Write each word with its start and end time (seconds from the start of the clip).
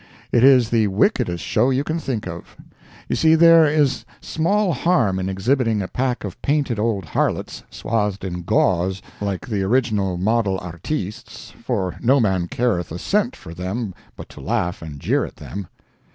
It 0.31 0.43
is 0.43 0.71
the 0.71 0.87
wickedest 0.87 1.43
show 1.45 1.69
you 1.69 1.83
can 1.83 1.99
think 1.99 2.25
of. 2.27 2.57
You 3.07 3.15
see 3.15 3.35
there 3.35 3.67
is 3.67 4.03
small 4.19 4.73
harm 4.73 5.19
in 5.19 5.29
exhibiting 5.29 5.79
a 5.83 5.87
pack 5.87 6.23
of 6.23 6.41
painted 6.41 6.79
old 6.79 7.05
harlots, 7.05 7.61
swathed 7.69 8.23
in 8.23 8.41
gauze, 8.41 9.03
like 9.21 9.45
the 9.45 9.61
original 9.61 10.17
model 10.17 10.57
artistes, 10.57 11.53
for 11.63 11.97
no 12.01 12.19
man 12.19 12.47
careth 12.47 12.91
a 12.91 12.97
cent 12.97 13.35
for 13.35 13.53
them 13.53 13.93
but 14.17 14.27
to 14.29 14.41
laugh 14.41 14.81
and 14.81 14.99
jeer 14.99 15.23
at 15.23 15.35
them. 15.35 15.67